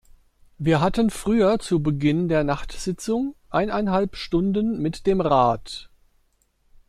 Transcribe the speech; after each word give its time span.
Wir 0.57 0.81
hatten 0.81 1.11
früher 1.11 1.59
zu 1.59 1.83
Beginn 1.83 2.27
der 2.27 2.43
Nachtsitzung 2.43 3.35
eineinhalb 3.51 4.15
Stunden 4.15 4.81
mit 4.81 5.05
dem 5.05 5.21
Rat. 5.21 5.91